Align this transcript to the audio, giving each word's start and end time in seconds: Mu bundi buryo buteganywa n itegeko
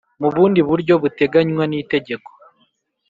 Mu 0.21 0.29
bundi 0.35 0.59
buryo 0.69 0.93
buteganywa 1.03 1.63
n 1.67 1.73
itegeko 1.81 2.29